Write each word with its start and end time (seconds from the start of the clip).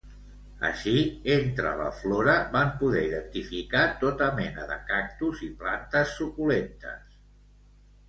Així, 0.69 0.93
entre 1.33 1.73
la 1.81 1.89
flora 1.97 2.35
van 2.57 2.73
poder 2.81 3.05
identificar 3.11 3.85
tota 4.07 4.33
mena 4.43 4.67
de 4.75 4.81
cactus 4.91 5.47
i 5.49 5.55
plantes 5.63 6.19
suculentes. 6.19 7.19